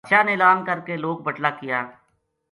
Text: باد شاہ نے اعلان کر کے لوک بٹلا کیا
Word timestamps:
باد 0.03 0.09
شاہ 0.09 0.25
نے 0.25 0.33
اعلان 0.33 0.57
کر 0.67 0.79
کے 0.87 0.93
لوک 1.03 1.17
بٹلا 1.25 1.49
کیا 1.59 1.79